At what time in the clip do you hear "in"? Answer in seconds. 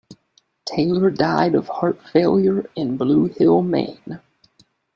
2.75-2.97